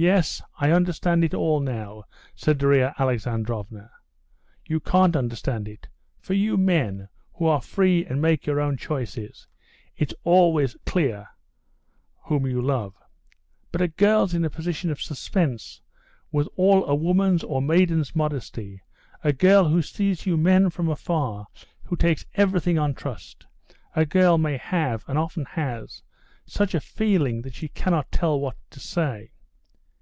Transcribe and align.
"Yes, 0.00 0.40
I 0.60 0.70
understand 0.70 1.24
it 1.24 1.34
all 1.34 1.58
now," 1.58 2.04
said 2.36 2.56
Darya 2.58 2.94
Alexandrovna. 3.00 3.90
"You 4.64 4.78
can't 4.78 5.16
understand 5.16 5.66
it; 5.66 5.88
for 6.20 6.34
you 6.34 6.56
men, 6.56 7.08
who 7.32 7.46
are 7.46 7.60
free 7.60 8.06
and 8.06 8.22
make 8.22 8.46
your 8.46 8.60
own 8.60 8.76
choice, 8.76 9.18
it's 9.96 10.14
always 10.22 10.76
clear 10.86 11.26
whom 12.26 12.46
you 12.46 12.62
love. 12.62 12.94
But 13.72 13.80
a 13.80 13.88
girl's 13.88 14.34
in 14.34 14.44
a 14.44 14.50
position 14.50 14.90
of 14.92 15.02
suspense, 15.02 15.80
with 16.30 16.48
all 16.54 16.86
a 16.86 16.94
woman's 16.94 17.42
or 17.42 17.60
maiden's 17.60 18.14
modesty, 18.14 18.82
a 19.24 19.32
girl 19.32 19.68
who 19.68 19.82
sees 19.82 20.24
you 20.26 20.36
men 20.36 20.70
from 20.70 20.88
afar, 20.88 21.48
who 21.82 21.96
takes 21.96 22.24
everything 22.36 22.78
on 22.78 22.94
trust,—a 22.94 24.06
girl 24.06 24.38
may 24.38 24.58
have, 24.58 25.04
and 25.08 25.18
often 25.18 25.44
has, 25.44 26.04
such 26.46 26.72
a 26.72 26.80
feeling 26.80 27.42
that 27.42 27.54
she 27.54 27.66
cannot 27.66 28.12
tell 28.12 28.38
what 28.38 28.56
to 28.70 28.78
say." 28.78 29.32